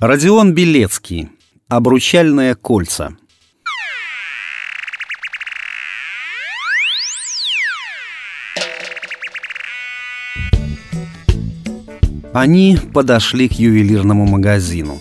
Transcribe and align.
Родион 0.00 0.54
Белецкий. 0.54 1.28
Обручальные 1.68 2.54
кольца. 2.54 3.10
Они 12.32 12.78
подошли 12.94 13.46
к 13.46 13.52
ювелирному 13.52 14.24
магазину. 14.24 14.96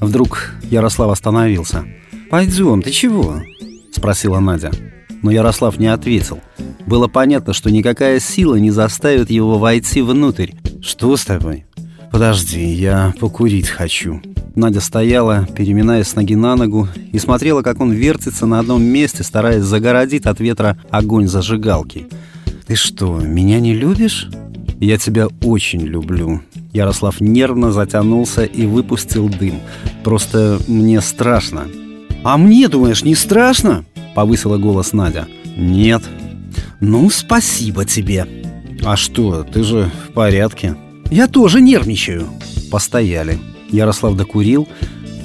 Вдруг 0.00 0.54
Ярослав 0.64 1.12
остановился. 1.12 1.84
«Пойдем, 2.28 2.82
ты 2.82 2.90
чего?»— 2.90 3.40
спросила 3.92 4.40
Надя. 4.40 4.72
Но 5.22 5.30
Ярослав 5.30 5.78
не 5.78 5.86
ответил. 5.86 6.40
Было 6.88 7.06
понятно, 7.06 7.52
что 7.52 7.70
никакая 7.70 8.18
сила 8.18 8.56
не 8.56 8.72
заставит 8.72 9.30
его 9.30 9.58
войти 9.58 10.02
внутрь. 10.02 10.54
«Что 10.82 11.16
с 11.16 11.24
тобой?» 11.24 11.66
«Подожди, 12.10 12.64
я 12.64 13.14
покурить 13.20 13.68
хочу». 13.68 14.20
Надя 14.54 14.80
стояла, 14.80 15.46
переминаясь 15.56 16.08
с 16.08 16.14
ноги 16.14 16.34
на 16.34 16.56
ногу, 16.56 16.88
и 17.12 17.18
смотрела, 17.18 17.62
как 17.62 17.80
он 17.80 17.92
вертится 17.92 18.46
на 18.46 18.58
одном 18.58 18.82
месте, 18.82 19.22
стараясь 19.22 19.62
загородить 19.62 20.26
от 20.26 20.40
ветра 20.40 20.76
огонь 20.90 21.28
зажигалки. 21.28 22.08
«Ты 22.66 22.74
что, 22.74 23.18
меня 23.18 23.60
не 23.60 23.74
любишь?» 23.74 24.28
«Я 24.80 24.96
тебя 24.96 25.28
очень 25.42 25.82
люблю». 25.82 26.40
Ярослав 26.72 27.20
нервно 27.20 27.70
затянулся 27.70 28.44
и 28.44 28.66
выпустил 28.66 29.28
дым. 29.28 29.60
«Просто 30.04 30.58
мне 30.68 31.00
страшно». 31.00 31.66
«А 32.24 32.38
мне, 32.38 32.68
думаешь, 32.68 33.04
не 33.04 33.14
страшно?»— 33.14 33.84
повысила 34.14 34.56
голос 34.56 34.92
Надя. 34.92 35.26
«Нет». 35.56 36.02
«Ну, 36.80 37.10
спасибо 37.10 37.84
тебе». 37.84 38.26
«А 38.82 38.96
что, 38.96 39.42
ты 39.42 39.62
же 39.62 39.90
в 40.08 40.12
порядке?» 40.12 40.76
«Я 41.10 41.28
тоже 41.28 41.60
нервничаю». 41.60 42.28
Постояли. 42.70 43.38
Ярослав 43.70 44.16
докурил, 44.16 44.68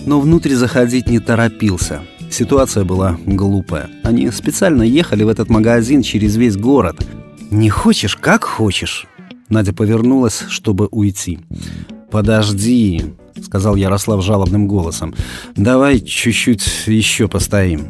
но 0.05 0.19
внутрь 0.19 0.53
заходить 0.53 1.07
не 1.07 1.19
торопился. 1.19 2.01
Ситуация 2.29 2.83
была 2.83 3.17
глупая. 3.25 3.89
Они 4.03 4.29
специально 4.31 4.83
ехали 4.83 5.23
в 5.23 5.29
этот 5.29 5.49
магазин 5.49 6.01
через 6.01 6.35
весь 6.35 6.57
город. 6.57 7.05
«Не 7.51 7.69
хочешь, 7.69 8.15
как 8.15 8.43
хочешь». 8.43 9.07
Надя 9.49 9.73
повернулась, 9.73 10.43
чтобы 10.49 10.87
уйти. 10.91 11.39
«Подожди»,— 12.11 13.03
сказал 13.43 13.75
Ярослав 13.75 14.23
жалобным 14.23 14.67
голосом. 14.67 15.13
«Давай 15.55 15.99
чуть-чуть 15.99 16.87
еще 16.87 17.27
постоим». 17.27 17.87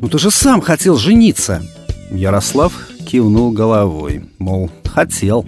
«Ну 0.00 0.08
ты 0.08 0.18
же 0.18 0.30
сам 0.30 0.60
хотел 0.60 0.96
жениться!» 0.96 1.62
Ярослав 2.10 2.72
кивнул 3.06 3.52
головой, 3.52 4.24
мол, 4.38 4.70
хотел. 4.84 5.46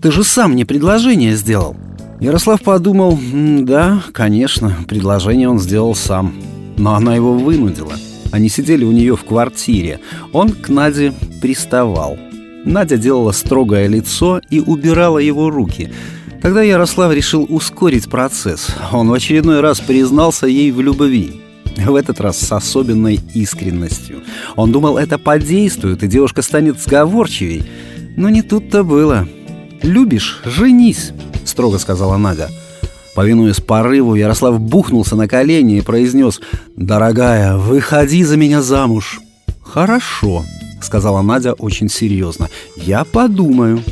«Ты 0.00 0.10
же 0.10 0.24
сам 0.24 0.52
мне 0.52 0.66
предложение 0.66 1.36
сделал!» 1.36 1.76
Ярослав 2.22 2.62
подумал, 2.62 3.18
да, 3.32 4.00
конечно, 4.12 4.76
предложение 4.86 5.48
он 5.48 5.58
сделал 5.58 5.96
сам. 5.96 6.32
Но 6.78 6.94
она 6.94 7.16
его 7.16 7.34
вынудила. 7.34 7.94
Они 8.30 8.48
сидели 8.48 8.84
у 8.84 8.92
нее 8.92 9.16
в 9.16 9.24
квартире. 9.24 9.98
Он 10.32 10.50
к 10.52 10.68
Наде 10.68 11.12
приставал. 11.40 12.16
Надя 12.64 12.96
делала 12.96 13.32
строгое 13.32 13.88
лицо 13.88 14.40
и 14.50 14.60
убирала 14.60 15.18
его 15.18 15.50
руки. 15.50 15.92
Тогда 16.40 16.62
Ярослав 16.62 17.12
решил 17.12 17.44
ускорить 17.48 18.08
процесс. 18.08 18.68
Он 18.92 19.08
в 19.08 19.12
очередной 19.14 19.58
раз 19.58 19.80
признался 19.80 20.46
ей 20.46 20.70
в 20.70 20.80
любви. 20.80 21.40
В 21.76 21.96
этот 21.96 22.20
раз 22.20 22.38
с 22.38 22.52
особенной 22.52 23.18
искренностью. 23.34 24.20
Он 24.54 24.70
думал, 24.70 24.96
это 24.96 25.18
подействует, 25.18 26.04
и 26.04 26.06
девушка 26.06 26.42
станет 26.42 26.80
сговорчивей. 26.80 27.64
Но 28.16 28.28
не 28.28 28.42
тут-то 28.42 28.84
было. 28.84 29.26
«Любишь? 29.82 30.40
Женись!»— 30.44 31.10
строго 31.52 31.78
сказала 31.78 32.16
Надя. 32.16 32.50
Повинуясь 33.14 33.60
порыву, 33.60 34.14
Ярослав 34.14 34.58
бухнулся 34.58 35.16
на 35.16 35.28
колени 35.28 35.76
и 35.76 35.82
произнес 35.82 36.40
«Дорогая, 36.76 37.56
выходи 37.56 38.24
за 38.24 38.36
меня 38.36 38.62
замуж!» 38.62 39.20
«Хорошо»,— 39.62 40.44
сказала 40.82 41.20
Надя 41.20 41.52
очень 41.52 41.90
серьезно. 41.90 42.48
«Я 42.76 43.04
подумаю». 43.04 43.84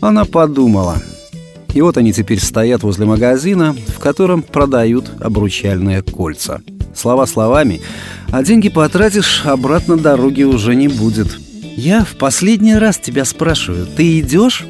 Она 0.00 0.24
подумала. 0.24 1.00
И 1.72 1.80
вот 1.80 1.96
они 1.96 2.12
теперь 2.12 2.40
стоят 2.40 2.82
возле 2.82 3.06
магазина, 3.06 3.76
в 3.88 3.98
котором 4.00 4.42
продают 4.42 5.10
обручальные 5.20 6.02
кольца. 6.02 6.60
Слова 6.94 7.26
словами, 7.26 7.80
а 8.30 8.42
деньги 8.42 8.68
потратишь, 8.68 9.42
обратно 9.44 9.96
дороги 9.96 10.42
уже 10.42 10.74
не 10.74 10.88
будет. 10.88 11.28
«Я 11.76 12.04
в 12.04 12.16
последний 12.16 12.74
раз 12.76 12.98
тебя 12.98 13.24
спрашиваю, 13.24 13.86
ты 13.86 14.18
идешь?» 14.18 14.64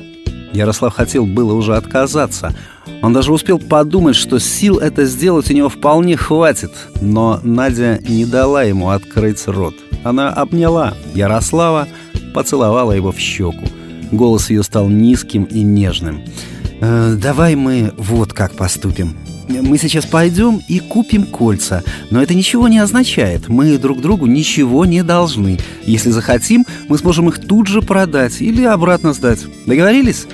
Ярослав 0.54 0.94
хотел 0.94 1.26
было 1.26 1.52
уже 1.52 1.76
отказаться. 1.76 2.54
Он 3.02 3.12
даже 3.12 3.32
успел 3.32 3.58
подумать, 3.58 4.16
что 4.16 4.38
сил 4.38 4.78
это 4.78 5.04
сделать 5.04 5.50
у 5.50 5.54
него 5.54 5.68
вполне 5.68 6.16
хватит. 6.16 6.70
Но 7.00 7.40
Надя 7.42 7.98
не 8.08 8.24
дала 8.24 8.62
ему 8.62 8.90
открыть 8.90 9.46
рот. 9.46 9.74
Она 10.04 10.30
обняла 10.30 10.94
Ярослава, 11.14 11.88
поцеловала 12.32 12.92
его 12.92 13.10
в 13.10 13.18
щеку. 13.18 13.66
Голос 14.12 14.50
ее 14.50 14.62
стал 14.62 14.88
низким 14.88 15.44
и 15.44 15.62
нежным. 15.62 16.22
«Э, 16.80 17.16
«Давай 17.20 17.56
мы 17.56 17.92
вот 17.96 18.32
как 18.32 18.52
поступим. 18.52 19.16
Мы 19.48 19.76
сейчас 19.76 20.06
пойдем 20.06 20.60
и 20.68 20.78
купим 20.78 21.26
кольца. 21.26 21.82
Но 22.10 22.22
это 22.22 22.34
ничего 22.34 22.68
не 22.68 22.78
означает. 22.78 23.48
Мы 23.48 23.76
друг 23.78 24.00
другу 24.00 24.26
ничего 24.26 24.84
не 24.84 25.02
должны. 25.02 25.58
Если 25.84 26.10
захотим, 26.10 26.64
мы 26.88 26.96
сможем 26.98 27.28
их 27.28 27.40
тут 27.40 27.66
же 27.66 27.82
продать 27.82 28.40
или 28.40 28.64
обратно 28.64 29.12
сдать. 29.12 29.40
Договорились?» 29.66 30.26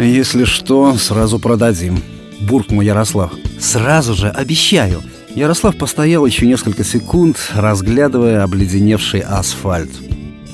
«Если 0.00 0.44
что, 0.44 0.94
сразу 0.94 1.38
продадим»,— 1.38 2.00
буркнул 2.40 2.80
Ярослав. 2.82 3.32
«Сразу 3.58 4.14
же, 4.14 4.28
обещаю». 4.28 5.02
Ярослав 5.34 5.76
постоял 5.76 6.24
еще 6.24 6.46
несколько 6.46 6.84
секунд, 6.84 7.36
разглядывая 7.54 8.42
обледеневший 8.44 9.20
асфальт. 9.20 9.90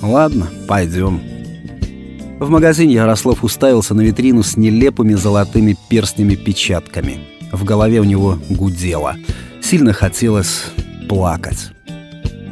«Ладно, 0.00 0.48
пойдем». 0.66 1.20
В 2.40 2.48
магазине 2.50 2.94
Ярослав 2.94 3.44
уставился 3.44 3.94
на 3.94 4.00
витрину 4.00 4.42
с 4.42 4.56
нелепыми 4.56 5.14
золотыми 5.14 5.76
перстнями-печатками. 5.88 7.20
В 7.52 7.64
голове 7.64 8.00
у 8.00 8.04
него 8.04 8.38
гудело. 8.48 9.16
Сильно 9.62 9.92
хотелось 9.92 10.64
плакать. 11.08 11.70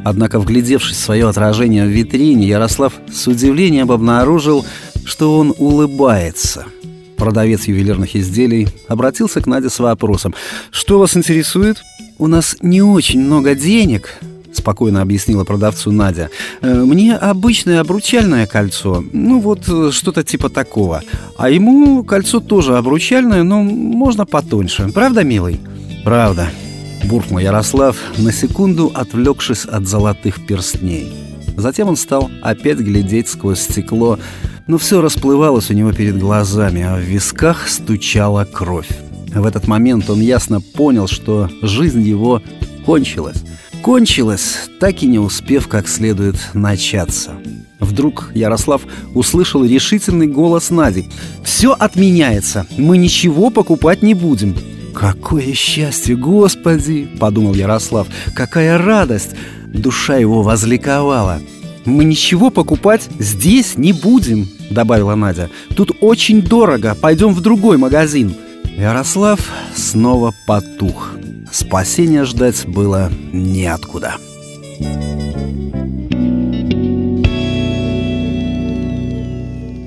Однако, 0.05 0.39
вглядевшись 0.39 0.97
в 0.97 0.99
свое 0.99 1.27
отражение 1.27 1.85
в 1.85 1.89
витрине, 1.89 2.47
Ярослав 2.47 2.93
с 3.11 3.27
удивлением 3.27 3.91
обнаружил, 3.91 4.65
что 5.05 5.37
он 5.37 5.53
улыбается– 5.57 6.65
Продавец 7.23 7.69
ювелирных 7.69 8.17
изделий 8.17 8.67
обратился 8.89 9.39
к 9.39 9.47
Наде 9.47 9.69
с 9.69 9.79
вопросом. 9.79 10.33
«Что 10.71 10.99
вас 10.99 11.15
интересует?» 11.15 11.81
«У 12.17 12.27
нас 12.27 12.57
не 12.61 12.81
очень 12.81 13.21
много 13.21 13.55
денег»,— 13.55 14.19
спокойно 14.53 15.01
объяснила 15.01 15.45
продавцу 15.45 15.91
Надя. 15.91 16.29
«Э, 16.61 16.83
«Мне 16.83 17.15
обычное 17.15 17.79
обручальное 17.79 18.45
кольцо, 18.45 19.03
ну 19.13 19.39
вот 19.39 19.69
э, 19.69 19.91
что-то 19.93 20.23
типа 20.23 20.49
такого. 20.49 21.01
А 21.37 21.49
ему 21.49 22.03
кольцо 22.03 22.41
тоже 22.41 22.77
обручальное, 22.77 23.43
но 23.43 23.63
можно 23.63 24.25
потоньше. 24.25 24.89
Правда, 24.93 25.23
милый?» 25.23 25.61
«Правда»,— 26.03 26.49
буркнул 27.05 27.39
Ярослав, 27.39 27.95
на 28.17 28.33
секунду 28.33 28.91
отвлекшись 28.93 29.63
от 29.63 29.87
золотых 29.87 30.45
перстней. 30.45 31.09
Затем 31.55 31.87
он 31.87 31.95
стал 31.95 32.29
опять 32.41 32.79
глядеть 32.79 33.27
сквозь 33.27 33.61
стекло, 33.61 34.19
но 34.67 34.77
все 34.77 35.01
расплывалось 35.01 35.69
у 35.69 35.73
него 35.73 35.91
перед 35.91 36.17
глазами, 36.17 36.81
а 36.81 36.97
в 36.97 37.01
висках 37.01 37.67
стучала 37.67 38.45
кровь. 38.45 38.89
В 39.33 39.45
этот 39.45 39.67
момент 39.67 40.09
он 40.09 40.21
ясно 40.21 40.61
понял, 40.61 41.07
что 41.07 41.49
жизнь 41.61 42.01
его 42.01 42.41
кончилась. 42.85 43.43
Кончилась, 43.81 44.69
так 44.79 45.03
и 45.03 45.07
не 45.07 45.19
успев 45.19 45.67
как 45.67 45.87
следует 45.87 46.35
начаться. 46.53 47.31
Вдруг 47.79 48.31
Ярослав 48.33 48.83
услышал 49.13 49.65
решительный 49.65 50.27
голос 50.27 50.69
Нади. 50.69 51.09
«Все 51.43 51.73
отменяется, 51.73 52.65
мы 52.77 52.97
ничего 52.97 53.49
покупать 53.49 54.01
не 54.01 54.13
будем». 54.13 54.55
«Какое 54.93 55.53
счастье, 55.53 56.15
Господи!»— 56.15 57.09
подумал 57.19 57.55
Ярослав. 57.55 58.07
«Какая 58.35 58.77
радость!» 58.77 59.31
Душа 59.65 60.17
его 60.17 60.43
возликовала. 60.43 61.41
«Мы 61.85 62.05
ничего 62.05 62.49
покупать 62.49 63.09
здесь 63.19 63.77
не 63.77 63.91
будем»,— 63.91 64.47
добавила 64.69 65.15
Надя. 65.15 65.49
«Тут 65.75 65.91
очень 66.01 66.41
дорого, 66.41 66.95
пойдем 66.99 67.33
в 67.33 67.41
другой 67.41 67.77
магазин». 67.77 68.35
Ярослав 68.77 69.39
снова 69.75 70.33
потух. 70.47 71.11
Спасения 71.51 72.25
ждать 72.25 72.65
было 72.65 73.11
неоткуда. 73.31 74.15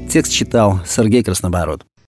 Текст 0.09 0.33
читал 0.33 0.81
Сергей 0.87 1.25
Краснобород. 1.25 1.85